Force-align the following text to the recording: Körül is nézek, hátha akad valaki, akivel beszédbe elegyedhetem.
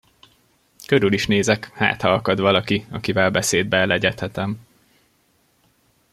Körül 0.87 1.13
is 1.13 1.27
nézek, 1.27 1.71
hátha 1.73 2.13
akad 2.13 2.39
valaki, 2.39 2.85
akivel 2.89 3.31
beszédbe 3.31 3.77
elegyedhetem. 3.77 4.65